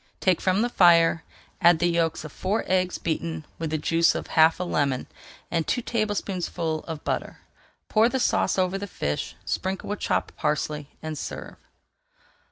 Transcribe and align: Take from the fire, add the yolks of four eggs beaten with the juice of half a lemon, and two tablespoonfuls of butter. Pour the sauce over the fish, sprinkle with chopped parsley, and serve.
Take 0.19 0.41
from 0.41 0.63
the 0.63 0.69
fire, 0.69 1.23
add 1.61 1.77
the 1.77 1.85
yolks 1.85 2.23
of 2.23 2.31
four 2.31 2.63
eggs 2.65 2.97
beaten 2.97 3.45
with 3.59 3.69
the 3.69 3.77
juice 3.77 4.15
of 4.15 4.25
half 4.33 4.59
a 4.59 4.63
lemon, 4.63 5.05
and 5.51 5.67
two 5.67 5.83
tablespoonfuls 5.83 6.85
of 6.85 7.03
butter. 7.03 7.41
Pour 7.87 8.09
the 8.09 8.19
sauce 8.19 8.57
over 8.57 8.79
the 8.79 8.87
fish, 8.87 9.35
sprinkle 9.45 9.89
with 9.91 9.99
chopped 9.99 10.35
parsley, 10.35 10.89
and 11.03 11.19
serve. 11.19 11.57